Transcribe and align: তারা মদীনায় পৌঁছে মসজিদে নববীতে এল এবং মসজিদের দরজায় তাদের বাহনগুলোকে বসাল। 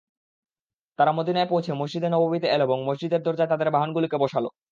তারা 0.99 1.11
মদীনায় 1.11 1.49
পৌঁছে 1.49 1.71
মসজিদে 1.73 2.09
নববীতে 2.09 2.47
এল 2.47 2.61
এবং 2.61 2.77
মসজিদের 2.87 3.21
দরজায় 3.23 3.49
তাদের 3.49 3.69
বাহনগুলোকে 3.71 4.17
বসাল। 4.17 4.45